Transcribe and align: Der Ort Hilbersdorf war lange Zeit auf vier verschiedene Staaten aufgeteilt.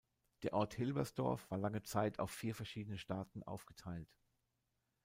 Der 0.41 0.53
Ort 0.53 0.73
Hilbersdorf 0.73 1.45
war 1.51 1.59
lange 1.59 1.83
Zeit 1.83 2.17
auf 2.17 2.31
vier 2.31 2.55
verschiedene 2.55 2.97
Staaten 2.97 3.43
aufgeteilt. 3.43 4.09